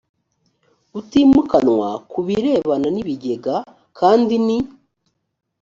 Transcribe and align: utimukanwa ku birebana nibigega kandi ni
utimukanwa 0.99 1.89
ku 2.09 2.19
birebana 2.25 2.87
nibigega 2.91 3.55
kandi 3.99 4.35
ni 4.45 4.57